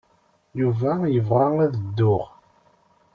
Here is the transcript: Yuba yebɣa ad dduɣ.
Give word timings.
Yuba 0.59 0.91
yebɣa 1.13 1.47
ad 1.63 1.73
dduɣ. 1.81 2.23